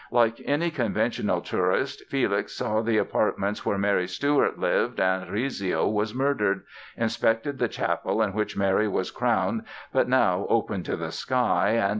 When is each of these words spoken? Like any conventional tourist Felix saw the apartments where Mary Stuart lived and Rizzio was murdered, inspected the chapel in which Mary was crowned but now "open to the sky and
Like 0.09 0.41
any 0.47 0.71
conventional 0.71 1.41
tourist 1.41 2.01
Felix 2.09 2.53
saw 2.53 2.81
the 2.81 2.97
apartments 2.97 3.63
where 3.63 3.77
Mary 3.77 4.07
Stuart 4.07 4.57
lived 4.57 4.99
and 4.99 5.29
Rizzio 5.29 5.87
was 5.87 6.11
murdered, 6.15 6.63
inspected 6.97 7.59
the 7.59 7.67
chapel 7.67 8.19
in 8.23 8.33
which 8.33 8.57
Mary 8.57 8.87
was 8.87 9.11
crowned 9.11 9.63
but 9.93 10.09
now 10.09 10.47
"open 10.49 10.81
to 10.85 10.95
the 10.95 11.11
sky 11.11 11.73
and 11.73 11.89